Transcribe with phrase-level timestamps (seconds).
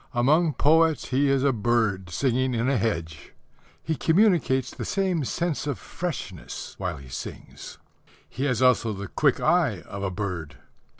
[0.15, 3.33] Among poets he is a bird singing in a hedge.
[3.83, 7.77] He communicates the same sense of freshness while he sings.
[8.27, 10.57] He has also the quick eye of a bird.